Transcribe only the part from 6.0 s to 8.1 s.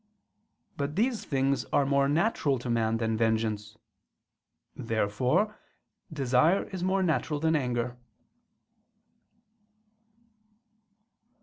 desire is more natural than anger.